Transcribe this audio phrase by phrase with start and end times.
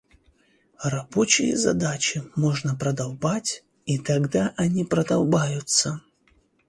[0.83, 6.01] Рабочие задачи можно продолбать и тогда они продолбаются.